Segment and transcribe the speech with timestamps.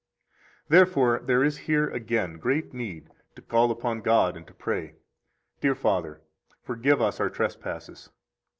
[0.71, 4.95] 88 Therefore there is here again great need to call upon God and to pray:
[5.59, 6.21] Dear Father,
[6.63, 8.09] forgive us our trespasses.